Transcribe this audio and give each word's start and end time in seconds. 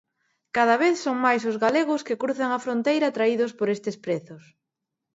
Cada 0.57 0.75
vez 0.83 0.95
son 1.05 1.17
máis 1.25 1.41
os 1.49 1.59
galegos 1.65 2.01
que 2.07 2.19
cruzan 2.21 2.49
a 2.53 2.63
fronteira 2.65 3.05
atraídos 3.09 3.51
por 3.57 3.67
estes 3.75 3.95
prezos. 4.05 4.43